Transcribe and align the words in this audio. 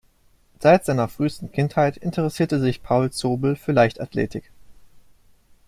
Seit 0.59 0.83
seiner 0.83 1.07
frühesten 1.07 1.51
Kindheit 1.51 1.95
interessierte 1.97 2.59
sich 2.59 2.81
Paul 2.81 3.11
Zobel 3.11 3.55
für 3.55 3.71
Leichtathletik. 3.71 4.49